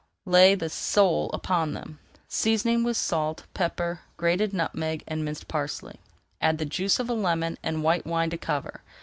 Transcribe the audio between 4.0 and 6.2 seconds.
grated nutmeg, and minced parsley.